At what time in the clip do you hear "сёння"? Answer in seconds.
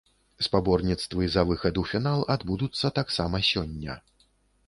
3.51-3.99